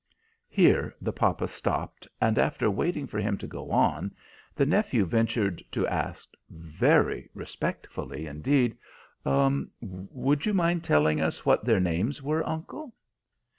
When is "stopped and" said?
1.47-2.39